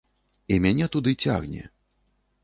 І 0.53 0.55
мяне 0.63 0.87
туды 0.95 1.13
цягне. 1.27 1.63